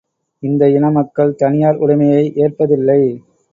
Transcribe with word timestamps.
இந்த 0.43 0.69
இன 0.69 0.89
மக்கள் 0.89 1.35
தனியார் 1.35 1.77
உடைமையை 1.77 2.23
ஏற்பதில்லை. 2.35 3.01